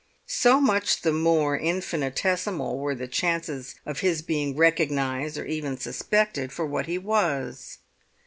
[0.25, 6.51] So much the more infinitesimal were the chances of his being recognised or even suspected
[6.51, 7.77] for what he was.